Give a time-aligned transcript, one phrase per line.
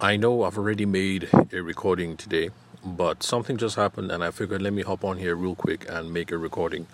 [0.00, 2.50] I know I've already made a recording today,
[2.84, 6.12] but something just happened, and I figured let me hop on here real quick and
[6.12, 6.86] make a recording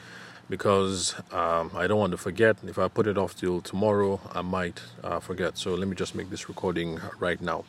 [0.48, 2.56] because um, I don't want to forget.
[2.67, 5.59] If I put it off till tomorrow, I might uh, forget.
[5.59, 7.67] So let me just make this recording right now.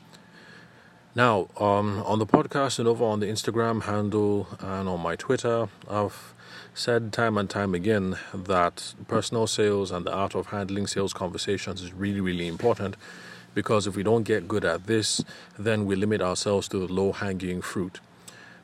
[1.15, 5.67] Now, um, on the podcast and over on the Instagram handle and on my Twitter,
[5.89, 6.33] I've
[6.73, 11.81] said time and time again that personal sales and the art of handling sales conversations
[11.81, 12.95] is really, really important
[13.55, 15.23] because if we don't get good at this,
[15.57, 17.99] then we limit ourselves to the low hanging fruit.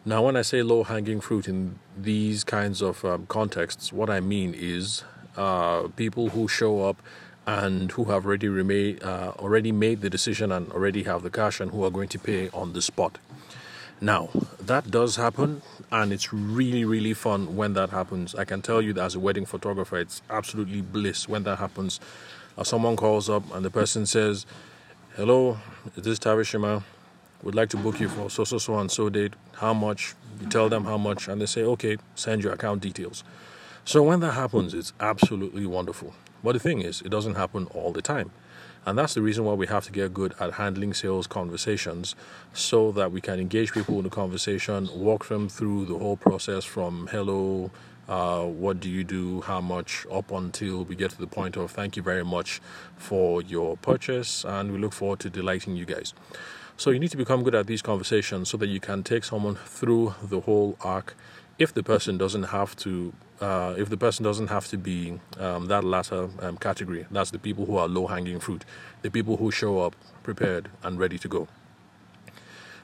[0.05, 4.19] Now, when I say low hanging fruit in these kinds of um, contexts, what I
[4.19, 5.03] mean is
[5.37, 7.01] uh, people who show up
[7.47, 11.59] and who have already remade, uh, already made the decision and already have the cash
[11.59, 13.17] and who are going to pay on the spot.
[13.99, 15.61] Now, that does happen,
[15.91, 18.33] and it's really, really fun when that happens.
[18.33, 21.99] I can tell you that as a wedding photographer, it's absolutely bliss when that happens.
[22.57, 24.47] Uh, someone calls up and the person says,
[25.17, 26.83] Hello, this is this Tavishima?
[27.43, 29.33] Would like to book you for so, so, so, and so date.
[29.55, 30.15] How much?
[30.39, 33.25] You tell them how much, and they say, Okay, send your account details.
[33.83, 36.13] So, when that happens, it's absolutely wonderful.
[36.41, 38.31] But the thing is, it doesn't happen all the time.
[38.85, 42.15] And that's the reason why we have to get good at handling sales conversations
[42.53, 46.63] so that we can engage people in the conversation, walk them through the whole process
[46.63, 47.69] from hello,
[48.07, 51.71] uh, what do you do, how much, up until we get to the point of
[51.71, 52.61] thank you very much
[52.95, 56.13] for your purchase, and we look forward to delighting you guys.
[56.77, 59.55] So you need to become good at these conversations so that you can take someone
[59.55, 61.15] through the whole arc
[61.59, 65.65] if the person doesn't have to uh, if the person doesn't have to be um,
[65.65, 68.63] that latter um, category, that's the people who are low hanging fruit,
[69.01, 71.47] the people who show up prepared and ready to go.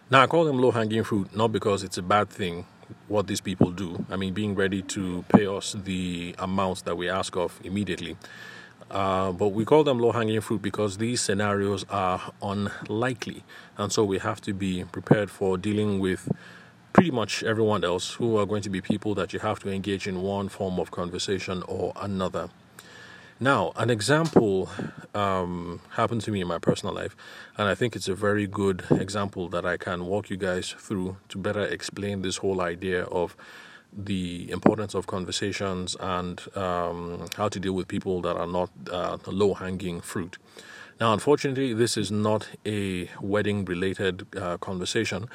[0.09, 2.65] Now, I call them low hanging fruit not because it's a bad thing
[3.07, 4.05] what these people do.
[4.09, 8.17] I mean, being ready to pay us the amounts that we ask of immediately.
[8.89, 13.43] Uh, but we call them low hanging fruit because these scenarios are unlikely.
[13.77, 16.31] And so we have to be prepared for dealing with
[16.93, 20.07] pretty much everyone else who are going to be people that you have to engage
[20.07, 22.49] in one form of conversation or another.
[23.39, 24.67] Now, an example
[25.13, 27.15] um, happened to me in my personal life,
[27.55, 31.17] and I think it's a very good example that I can walk you guys through
[31.29, 33.37] to better explain this whole idea of
[33.95, 39.17] the importance of conversations and um, how to deal with people that are not uh,
[39.27, 40.39] low hanging fruit.
[40.99, 45.29] Now, unfortunately, this is not a wedding related uh, conversation,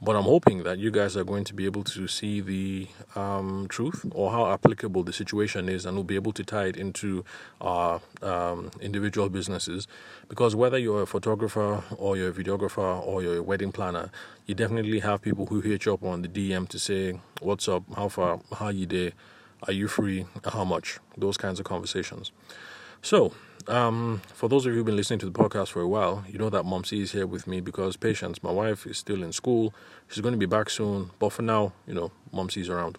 [0.00, 2.86] but I'm hoping that you guys are going to be able to see the
[3.16, 6.76] um, truth or how applicable the situation is and we'll be able to tie it
[6.76, 7.24] into
[7.60, 9.88] our um, individual businesses.
[10.28, 14.10] Because whether you're a photographer or you're a videographer or you're a wedding planner,
[14.46, 17.82] you definitely have people who hit you up on the DM to say, What's up?
[17.96, 18.40] How far?
[18.56, 19.12] How you there?
[19.66, 20.26] Are you free?
[20.44, 21.00] How much?
[21.16, 22.30] Those kinds of conversations.
[23.02, 23.32] So,
[23.68, 26.38] um, for those of you who've been listening to the podcast for a while, you
[26.38, 29.74] know that Momsy is here with me because patience, my wife, is still in school.
[30.08, 32.98] She's going to be back soon, but for now, you know, Momsy's around.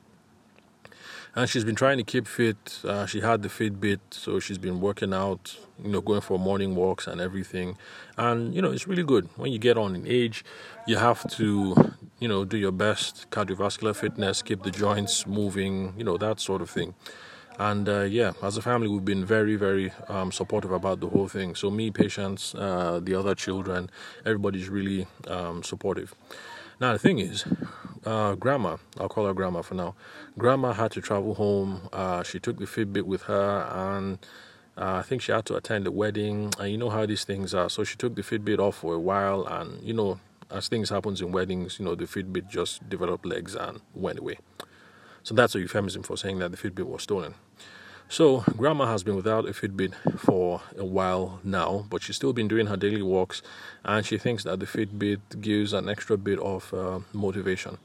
[1.35, 2.79] And she's been trying to keep fit.
[2.83, 6.75] Uh, she had the Fitbit, so she's been working out, you know, going for morning
[6.75, 7.77] walks and everything.
[8.17, 9.29] And, you know, it's really good.
[9.35, 10.43] When you get on in age,
[10.87, 16.03] you have to, you know, do your best cardiovascular fitness, keep the joints moving, you
[16.03, 16.95] know, that sort of thing.
[17.59, 21.27] And uh, yeah, as a family, we've been very, very um, supportive about the whole
[21.27, 21.55] thing.
[21.55, 23.89] So, me, Patience, uh, the other children,
[24.25, 26.15] everybody's really um, supportive.
[26.79, 27.43] Now, the thing is,
[28.05, 29.95] uh, Grandma, I'll call her Grandma for now.
[30.37, 31.89] Grandma had to travel home.
[31.91, 34.19] Uh, she took the Fitbit with her, and
[34.77, 36.53] uh, I think she had to attend the wedding.
[36.57, 37.69] And you know how these things are.
[37.69, 41.19] So, she took the Fitbit off for a while, and you know, as things happens
[41.19, 44.37] in weddings, you know, the Fitbit just developed legs and went away.
[45.29, 47.35] So that's a euphemism for saying that the Fitbit was stolen.
[48.07, 52.47] So, Grandma has been without a Fitbit for a while now, but she's still been
[52.47, 53.43] doing her daily walks,
[53.85, 57.77] and she thinks that the Fitbit gives an extra bit of uh, motivation.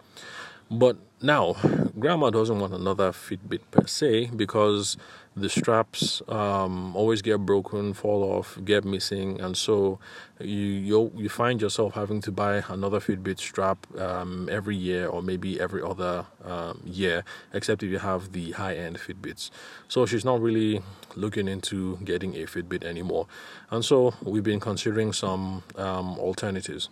[0.70, 1.56] But now,
[1.98, 4.96] Grandma doesn't want another Fitbit per se because
[5.36, 9.98] the straps um, always get broken, fall off, get missing, and so
[10.38, 15.60] you you find yourself having to buy another Fitbit strap um, every year or maybe
[15.60, 19.50] every other um, year, except if you have the high end Fitbits.
[19.88, 20.82] So she's not really
[21.16, 23.26] looking into getting a Fitbit anymore,
[23.70, 26.88] and so we've been considering some um, alternatives.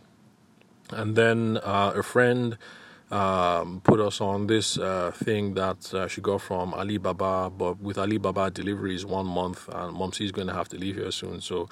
[0.91, 2.59] And then uh, a friend
[3.13, 7.99] um, put us on this uh, thing that uh, she got from Alibaba, but with
[7.99, 11.69] Alibaba deliveries one month, and Mom is going to have to leave here soon, so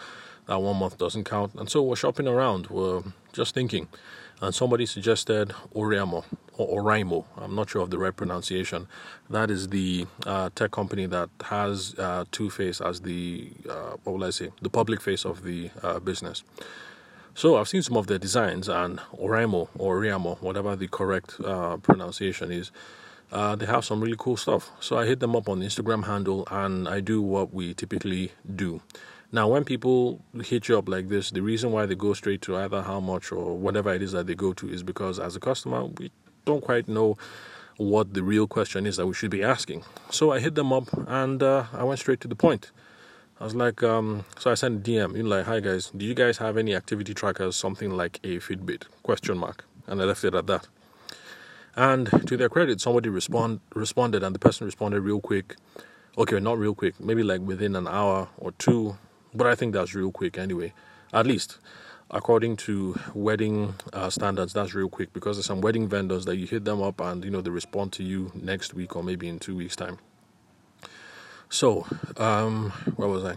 [0.46, 1.54] that one month doesn't count.
[1.54, 3.02] And so we're shopping around, we're
[3.32, 3.88] just thinking,
[4.42, 6.24] and somebody suggested Oremo
[6.56, 7.24] or Oraimo.
[7.36, 8.86] I'm not sure of the right pronunciation.
[9.30, 14.14] That is the uh, tech company that has uh, Two Face as the uh, what
[14.14, 16.42] will I say, the public face of the uh, business.
[17.40, 21.78] So I've seen some of their designs, and Oraimo or Oriamo, whatever the correct uh,
[21.78, 22.70] pronunciation is,
[23.32, 24.70] uh, they have some really cool stuff.
[24.78, 28.32] So I hit them up on the Instagram handle, and I do what we typically
[28.56, 28.82] do.
[29.32, 32.58] Now, when people hit you up like this, the reason why they go straight to
[32.58, 35.40] either how much or whatever it is that they go to is because as a
[35.40, 36.12] customer, we
[36.44, 37.16] don't quite know
[37.78, 39.82] what the real question is that we should be asking.
[40.10, 42.70] So I hit them up and uh, I went straight to the point.
[43.40, 46.04] I was like, um, so I sent a DM, you know, like, hi guys, do
[46.04, 48.82] you guys have any activity trackers, something like a Fitbit?
[49.02, 49.64] Question mark.
[49.86, 50.68] And I left it at that.
[51.74, 55.56] And to their credit, somebody respond responded, and the person responded real quick.
[56.18, 58.98] Okay, not real quick, maybe like within an hour or two,
[59.32, 60.74] but I think that's real quick anyway.
[61.14, 61.56] At least
[62.10, 66.46] according to wedding uh, standards, that's real quick because there's some wedding vendors that you
[66.46, 69.38] hit them up and you know they respond to you next week or maybe in
[69.38, 69.98] two weeks' time.
[71.52, 71.84] So,
[72.16, 73.36] um, where was I?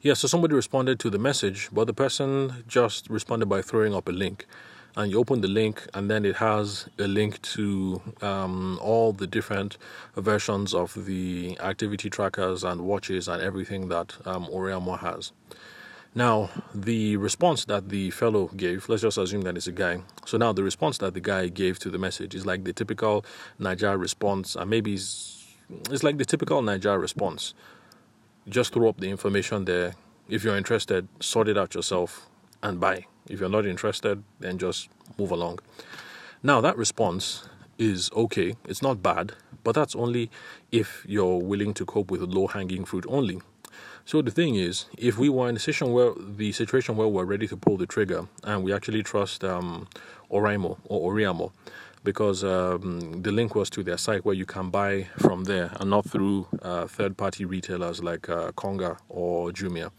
[0.00, 4.08] Yeah, so somebody responded to the message, but the person just responded by throwing up
[4.08, 4.46] a link.
[4.96, 9.26] And you open the link, and then it has a link to um, all the
[9.26, 9.76] different
[10.16, 15.32] versions of the activity trackers and watches and everything that um, Oriamo has.
[16.14, 20.00] Now, the response that the fellow gave, let's just assume that it's a guy.
[20.24, 23.24] So now the response that the guy gave to the message is like the typical
[23.60, 24.96] Naija response, and maybe
[25.90, 27.54] it's, like the typical Naija response.
[28.48, 29.94] Just throw up the information there.
[30.28, 32.26] If you're interested, sort it out yourself
[32.62, 33.06] and buy.
[33.28, 34.88] If you're not interested, then just
[35.18, 35.60] move along.
[36.42, 39.32] Now, that response is okay, it's not bad,
[39.64, 40.30] but that's only
[40.70, 43.40] if you're willing to cope with low hanging fruit only.
[44.04, 47.24] So the thing is, if we were in a situation where the situation where we're
[47.24, 49.88] ready to pull the trigger and we actually trust um,
[50.30, 51.52] Oraimo or Oriamo,
[52.02, 55.90] because um, the link was to their site where you can buy from there and
[55.90, 59.90] not through uh, third-party retailers like uh, Konga or Jumia.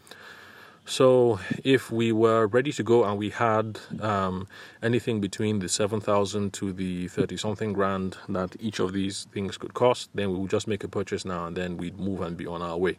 [0.84, 4.48] So if we were ready to go and we had um,
[4.82, 9.74] anything between the 7,000 to the 30 something grand that each of these things could
[9.74, 12.46] cost, then we would just make a purchase now and then we'd move and be
[12.46, 12.98] on our way.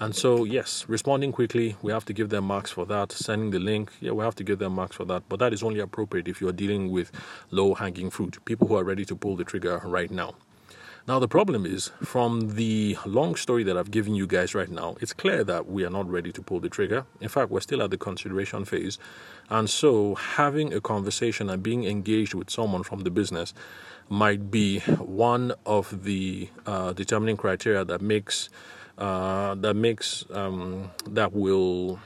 [0.00, 3.12] And so, yes, responding quickly, we have to give them marks for that.
[3.12, 5.22] Sending the link, yeah, we have to give them marks for that.
[5.28, 7.12] But that is only appropriate if you're dealing with
[7.50, 10.34] low hanging fruit, people who are ready to pull the trigger right now.
[11.06, 14.96] Now, the problem is from the long story that I've given you guys right now,
[15.02, 17.04] it's clear that we are not ready to pull the trigger.
[17.20, 18.98] In fact, we're still at the consideration phase.
[19.50, 23.52] And so, having a conversation and being engaged with someone from the business
[24.08, 28.48] might be one of the uh, determining criteria that makes
[28.98, 31.98] uh, that makes um, that will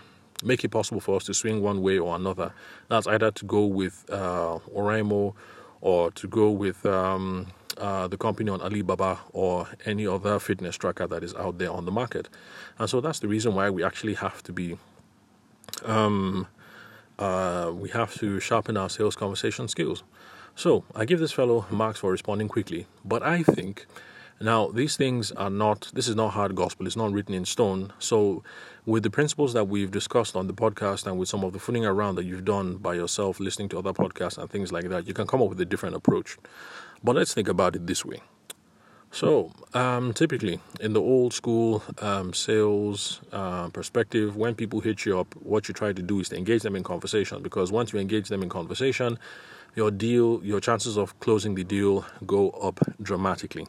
[0.43, 2.53] make it possible for us to swing one way or another.
[2.89, 5.35] That's either to go with uh, Oraimo
[5.81, 11.07] or to go with um, uh, the company on Alibaba or any other fitness tracker
[11.07, 12.29] that is out there on the market.
[12.79, 14.79] And so that's the reason why we actually have to be.
[15.85, 16.47] Um,
[17.19, 20.05] uh, we have to sharpen our sales conversation skills.
[20.59, 23.87] So I give this fellow marks for responding quickly, but I think
[24.41, 27.93] now, these things are not, this is not hard gospel, it's not written in stone.
[28.01, 28.43] So,
[28.87, 31.85] with the principles that we've discussed on the podcast and with some of the fooling
[31.85, 35.15] around that you've done by yourself, listening to other podcasts and things like that, you
[35.15, 36.37] can come up with a different approach.
[37.03, 38.21] But let's think about it this way.
[39.11, 45.19] So, um, typically in the old school um, sales uh, perspective, when people hit you
[45.19, 47.99] up, what you try to do is to engage them in conversation because once you
[47.99, 49.19] engage them in conversation,
[49.79, 53.65] your deal, your chances of closing the deal go up dramatically.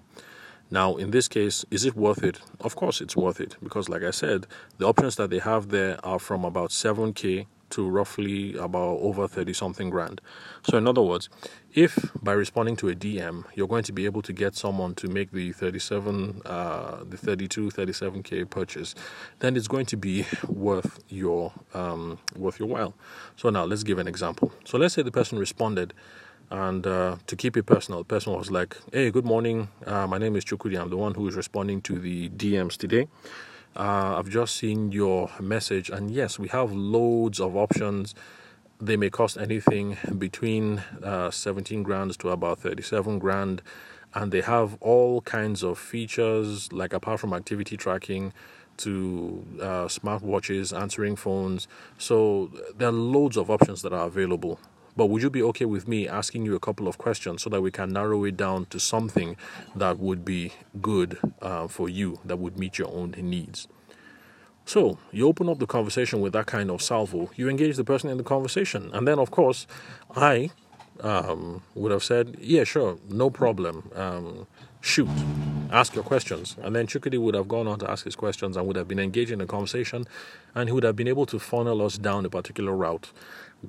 [0.72, 2.42] Now, in this case, is it worth it?
[2.62, 4.48] Of course, it's worth it because, like I said,
[4.80, 9.54] the options that they have there are from about 7k to roughly about over 30
[9.54, 10.22] something grand.
[10.64, 11.30] So, in other words,
[11.74, 15.08] if by responding to a DM you're going to be able to get someone to
[15.08, 18.96] make the 37, uh, the 32, 37k purchase,
[19.40, 22.94] then it's going to be worth your um, worth your while.
[23.36, 24.52] So now let's give an example.
[24.66, 25.94] So let's say the person responded
[26.52, 29.70] and uh, to keep it personal, the person was like, Hey, good morning.
[29.86, 30.80] Uh, my name is Chukwudi.
[30.80, 33.08] I'm the one who is responding to the DMs today.
[33.76, 38.16] Uh, I've just seen your message, and yes, we have loads of options.
[38.82, 43.62] They may cost anything between uh, 17 grand to about 37 grand,
[44.14, 48.34] and they have all kinds of features, like apart from activity tracking
[48.78, 51.68] to uh, smartwatches, answering phones.
[51.98, 54.60] So there are loads of options that are available.
[55.00, 57.62] But would you be okay with me asking you a couple of questions so that
[57.62, 59.38] we can narrow it down to something
[59.74, 60.52] that would be
[60.82, 63.70] good uh, for you, that would meet your own needs?
[64.66, 68.10] So you open up the conversation with that kind of salvo, you engage the person
[68.10, 69.68] in the conversation, and then, of course,
[70.18, 70.52] I
[71.04, 73.90] um, would have said, "Yeah, sure, no problem.
[73.96, 74.48] Um,
[74.82, 75.10] shoot,
[75.72, 78.68] ask your questions." And then Chukwudi would have gone on to ask his questions and
[78.68, 80.06] would have been engaged in a conversation,
[80.56, 83.12] and he would have been able to funnel us down a particular route.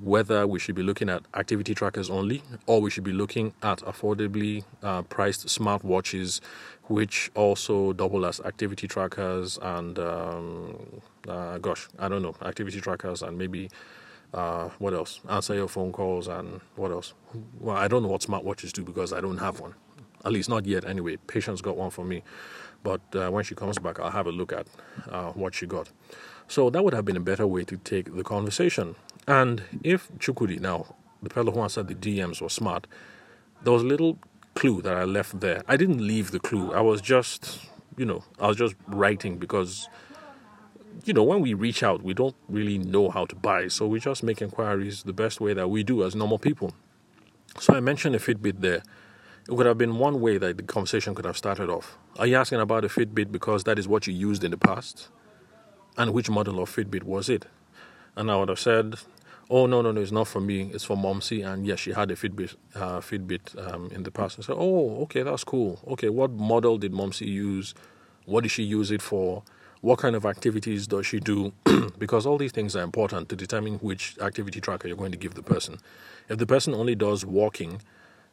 [0.01, 3.79] Whether we should be looking at activity trackers only, or we should be looking at
[3.79, 6.39] affordably uh, priced smartwatches,
[6.83, 13.21] which also double as activity trackers and um, uh, gosh, I don't know, activity trackers
[13.21, 13.69] and maybe
[14.33, 15.19] uh, what else?
[15.29, 17.13] Answer your phone calls and what else?
[17.59, 19.75] Well, I don't know what smartwatches do because I don't have one.
[20.23, 21.17] At least not yet, anyway.
[21.27, 22.23] Patience got one for me.
[22.83, 24.67] But uh, when she comes back, I'll have a look at
[25.09, 25.89] uh, what she got.
[26.47, 28.95] So that would have been a better way to take the conversation.
[29.27, 32.87] And if Chukwudi, now, the fellow who answered the DMs was smart,
[33.63, 34.17] there was a little
[34.55, 35.63] clue that I left there.
[35.67, 36.73] I didn't leave the clue.
[36.73, 37.59] I was just,
[37.97, 39.87] you know, I was just writing because
[41.05, 43.67] you know, when we reach out, we don't really know how to buy.
[43.67, 46.73] So we just make inquiries the best way that we do as normal people.
[47.59, 48.83] So I mentioned a Fitbit there.
[49.47, 51.97] It would have been one way that the conversation could have started off.
[52.17, 55.09] Are you asking about a Fitbit because that is what you used in the past?
[55.97, 57.47] And which model of Fitbit was it?
[58.15, 58.95] And I would have said,
[59.49, 60.69] oh, no, no, no, it's not for me.
[60.73, 61.45] It's for Momsy.
[61.45, 64.39] And yes, she had a Fitbit, uh, Fitbit um, in the past.
[64.39, 65.79] I said, oh, okay, that's cool.
[65.87, 67.73] Okay, what model did Momsy use?
[68.25, 69.43] What did she use it for?
[69.81, 71.53] What kind of activities does she do?
[71.97, 75.33] because all these things are important to determine which activity tracker you're going to give
[75.33, 75.79] the person.
[76.29, 77.81] If the person only does walking,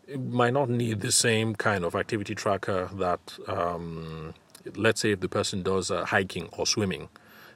[0.06, 4.34] it might not need the same kind of activity tracker that, um,
[4.76, 7.08] let's say, if the person does uh, hiking or swimming.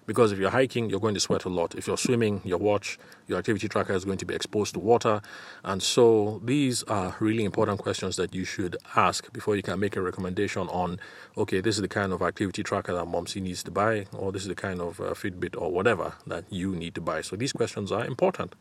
[0.04, 1.75] Because if you're hiking, you're going to sweat a lot.
[1.75, 5.23] If you're swimming, your watch, your activity tracker is going to be exposed to water.
[5.62, 9.94] And so these are really important questions that you should ask before you can make
[9.94, 10.99] a recommendation on,
[11.37, 14.42] okay, this is the kind of activity tracker that Momsy needs to buy, or this
[14.42, 17.21] is the kind of uh, Fitbit or whatever that you need to buy.
[17.21, 18.54] So these questions are important.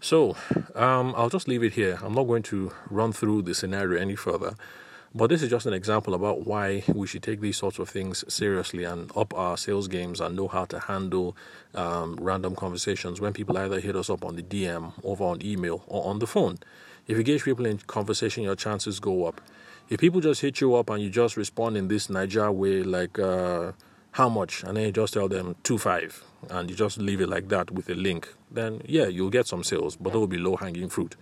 [0.00, 0.36] So
[0.74, 1.98] um, I'll just leave it here.
[2.02, 4.54] I'm not going to run through the scenario any further.
[5.14, 8.24] But this is just an example about why we should take these sorts of things
[8.32, 11.34] seriously and up our sales games and know how to handle
[11.74, 15.82] um, random conversations when people either hit us up on the DM, over on email,
[15.86, 16.58] or on the phone.
[17.06, 19.40] If you engage people in conversation, your chances go up.
[19.88, 23.18] If people just hit you up and you just respond in this Naija way, like
[23.18, 23.72] uh,
[24.12, 27.30] how much, and then you just tell them two five, and you just leave it
[27.30, 30.36] like that with a link, then yeah, you'll get some sales, but that will be
[30.36, 31.16] low hanging fruit.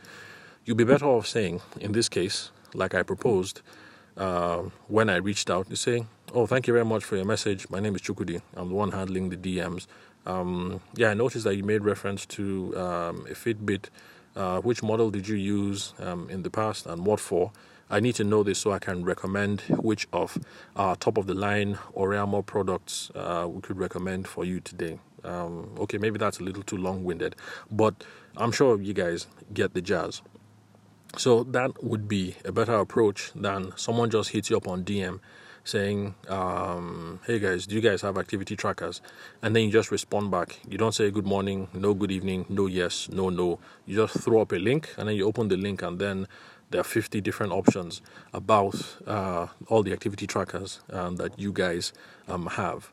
[0.64, 3.62] You'll be better off saying, in this case, like I proposed
[4.16, 7.70] uh, when I reached out to say, Oh, thank you very much for your message.
[7.70, 8.42] My name is Chukwudi.
[8.54, 9.86] I'm the one handling the DMs.
[10.26, 13.86] Um, yeah, I noticed that you made reference to um, a Fitbit.
[14.34, 17.52] Uh, which model did you use um, in the past and what for?
[17.88, 20.36] I need to know this so I can recommend which of
[20.74, 24.98] our top of the line Oreamo products uh, we could recommend for you today.
[25.24, 27.36] Um, okay, maybe that's a little too long winded,
[27.70, 28.04] but
[28.36, 30.20] I'm sure you guys get the jazz.
[31.16, 35.20] So that would be a better approach than someone just hits you up on DM
[35.64, 39.00] saying, um, "Hey guys, do you guys have activity trackers?"
[39.42, 40.60] And then you just respond back.
[40.68, 43.58] You don't say good morning, no good evening, no yes, no no.
[43.86, 46.28] You just throw up a link and then you open the link and then
[46.70, 48.74] there are 50 different options about
[49.06, 51.92] uh, all the activity trackers um, that you guys
[52.28, 52.90] um, have.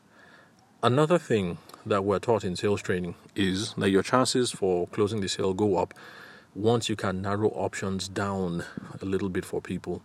[0.82, 5.28] Another thing that we're taught in sales training is that your chances for closing the
[5.28, 5.94] sale go up
[6.54, 8.64] once you can narrow options down
[9.00, 10.02] a little bit for people.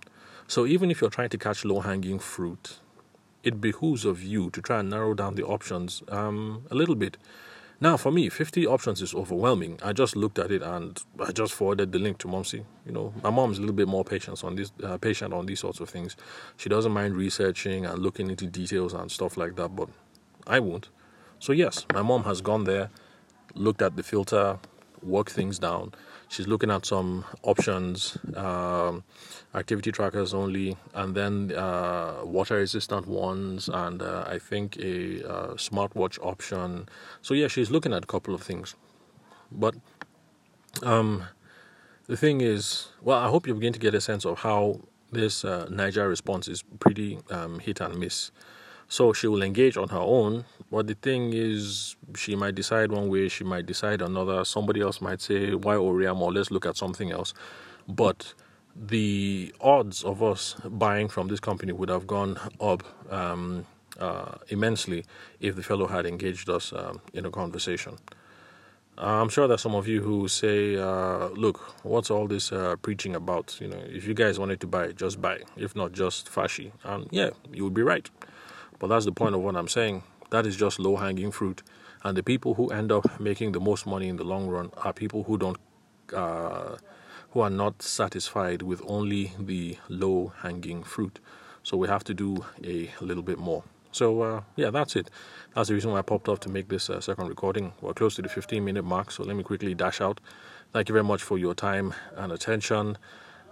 [0.47, 2.79] So even if you're trying to catch low hanging fruit,
[3.43, 7.17] it behooves of you to try and narrow down the options um, a little bit.
[7.81, 9.79] Now, for me, 50 options is overwhelming.
[9.81, 12.65] I just looked at it and I just forwarded the link to Momsy.
[12.85, 15.61] You know, my mom's a little bit more patient on this, uh, patient on these
[15.61, 16.17] sorts of things.
[16.57, 19.87] She doesn't mind researching and looking into details and stuff like that, but
[20.45, 20.89] I won't.
[21.39, 22.89] So yes, my mom has gone there,
[23.53, 24.59] looked at the filter,
[25.01, 25.93] worked things down,
[26.29, 29.03] she's looking at some options, um,
[29.53, 35.53] activity trackers only, and then uh, water resistant ones, and uh, I think a uh,
[35.55, 36.87] smartwatch option.
[37.21, 38.75] So yeah, she's looking at a couple of things,
[39.51, 39.75] but
[40.83, 41.23] um,
[42.07, 44.79] the thing is, well, I hope you begin to get a sense of how
[45.11, 48.31] this uh, Naija response is pretty um, hit and miss.
[48.89, 50.45] So she will engage on her own.
[50.71, 54.43] But the thing is, she might decide one way, she might decide another.
[54.43, 56.33] Somebody else might say, why Oreamo?
[56.33, 57.33] Let's look at something else.
[57.87, 58.33] But
[58.75, 63.65] the odds of us buying from this company would have gone up um,
[63.99, 65.05] uh, immensely
[65.39, 67.97] if the fellow had engaged us um, in a conversation.
[68.97, 73.15] I'm sure there's some of you who say, uh, look, what's all this uh, preaching
[73.15, 73.57] about?
[73.61, 75.39] You know, if you guys wanted to buy, just buy.
[75.55, 76.73] If not, just fashy.
[76.83, 78.09] And yeah, you would be right.
[78.79, 80.03] But that's the point of what I'm saying.
[80.31, 81.63] That is just low hanging fruit.
[82.03, 84.93] And the people who end up making the most money in the long run are
[84.93, 85.57] people who don't
[86.13, 86.77] uh,
[87.31, 91.19] who are not satisfied with only the low hanging fruit.
[91.61, 93.63] So we have to do a little bit more.
[93.91, 95.09] So uh, yeah, that's it.
[95.53, 97.73] That's the reason why I popped off to make this uh, second recording.
[97.81, 100.19] We're close to the 15 minute mark, so let me quickly dash out.
[100.73, 102.97] Thank you very much for your time and attention.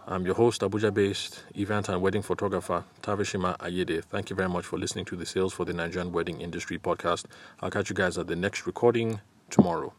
[0.10, 4.02] I'm your host, Abuja based event and wedding photographer, Tavishima Ayede.
[4.06, 7.26] Thank you very much for listening to the Sales for the Nigerian Wedding Industry podcast.
[7.60, 9.92] I'll catch you guys at the next recording tomorrow.